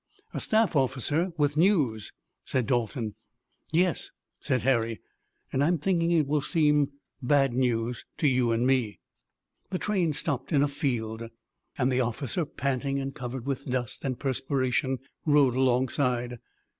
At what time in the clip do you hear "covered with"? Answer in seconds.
13.13-13.69